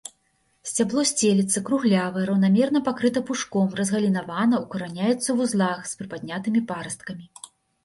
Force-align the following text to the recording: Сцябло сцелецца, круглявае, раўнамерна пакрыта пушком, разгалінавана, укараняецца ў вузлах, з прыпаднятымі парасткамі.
Сцябло 0.69 1.01
сцелецца, 1.09 1.57
круглявае, 1.67 2.23
раўнамерна 2.29 2.81
пакрыта 2.89 3.19
пушком, 3.29 3.69
разгалінавана, 3.81 4.63
укараняецца 4.67 5.17
ў 5.29 5.35
вузлах, 5.45 5.87
з 5.93 6.03
прыпаднятымі 6.03 6.67
парасткамі. 6.75 7.25